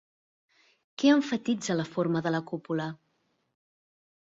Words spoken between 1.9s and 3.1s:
forma de la cúpula?